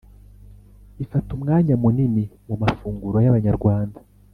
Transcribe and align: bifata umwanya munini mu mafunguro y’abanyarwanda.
bifata 0.97 1.29
umwanya 1.37 1.73
munini 1.81 2.23
mu 2.47 2.55
mafunguro 2.61 3.17
y’abanyarwanda. 3.21 3.99